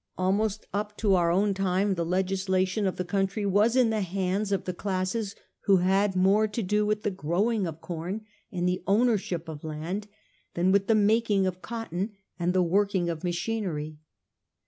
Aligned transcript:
Almost 0.17 0.65
up 0.73 0.97
to 0.97 1.13
our 1.13 1.29
own 1.29 1.53
time 1.53 1.93
the 1.93 2.03
legislation 2.03 2.87
of 2.87 2.95
the 2.95 3.05
country 3.05 3.45
was 3.45 3.75
in 3.75 3.91
the 3.91 4.01
hands 4.01 4.51
of 4.51 4.63
the 4.65 4.73
classes 4.73 5.35
who 5.65 5.77
had 5.77 6.15
more 6.15 6.47
to 6.47 6.63
do 6.63 6.87
with 6.87 7.03
the 7.03 7.11
growing 7.11 7.67
of 7.67 7.81
com 7.81 8.21
and 8.51 8.67
the 8.67 8.81
owner 8.87 9.19
ship 9.19 9.47
of 9.47 9.63
land 9.63 10.07
than 10.55 10.71
with 10.71 10.87
the 10.87 10.95
making 10.95 11.45
of 11.45 11.61
cotton 11.61 12.13
and 12.39 12.51
the 12.51 12.63
working 12.63 13.11
of 13.11 13.23
machinery. 13.23 13.99